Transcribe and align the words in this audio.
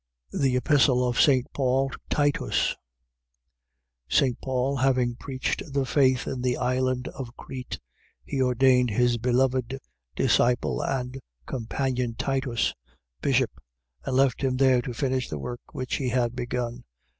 THE 0.33 0.55
EPISTLE 0.57 1.07
OF 1.07 1.21
ST. 1.21 1.53
PAUL 1.53 1.91
TO 1.91 1.99
TITUS 2.09 2.75
St. 4.09 4.41
Paul, 4.41 4.77
having 4.77 5.13
preached 5.13 5.61
the 5.73 5.85
faith 5.85 6.25
in 6.25 6.41
the 6.41 6.57
island 6.57 7.07
of 7.09 7.37
Crete, 7.37 7.79
he 8.25 8.41
ordained 8.41 8.89
his 8.89 9.19
beloved 9.19 9.77
disciple 10.15 10.81
and 10.83 11.19
companion, 11.45 12.15
Titus, 12.15 12.73
bishop, 13.21 13.61
and 14.03 14.15
left 14.15 14.41
him 14.41 14.57
there 14.57 14.81
to 14.81 14.91
finish 14.95 15.29
the 15.29 15.37
work 15.37 15.61
which 15.71 15.97
he 15.97 16.09
had 16.09 16.35
begun. 16.35 16.83